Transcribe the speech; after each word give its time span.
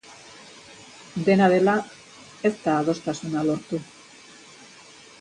Dena 1.27 1.51
dela, 1.53 1.77
ez 2.51 2.53
da 2.65 2.75
adostasuna 2.81 3.47
lortu. 3.53 3.85